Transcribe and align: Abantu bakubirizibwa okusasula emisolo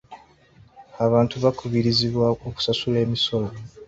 Abantu 1.05 1.35
bakubirizibwa 1.43 2.25
okusasula 2.47 2.97
emisolo 3.05 3.49